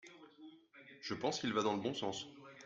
Je 1.03 1.13
pense 1.13 1.39
qu’il 1.39 1.53
va 1.53 1.61
dans 1.61 1.75
le 1.75 1.79
bon 1.79 1.93
sens. 1.93 2.25